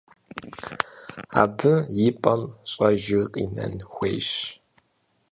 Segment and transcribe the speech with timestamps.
[1.41, 1.73] Абы
[2.07, 4.31] и пӀэм щӀэжыр къинэн хуейщ.